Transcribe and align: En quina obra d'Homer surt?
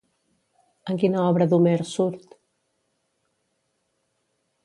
En 0.93 0.99
quina 1.03 1.19
obra 1.31 1.47
d'Homer 1.51 1.75
surt? 1.91 2.33